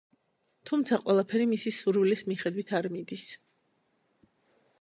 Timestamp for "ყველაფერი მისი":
1.03-1.75